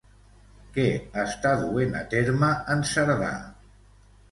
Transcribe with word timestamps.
Què 0.77 0.85
està 1.25 1.51
duent 1.65 1.93
a 2.01 2.03
terme 2.15 2.51
en 2.77 2.85
Cerdà? 2.95 3.33